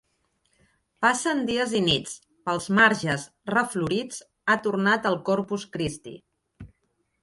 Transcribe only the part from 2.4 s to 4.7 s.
Pels marges reflorits ha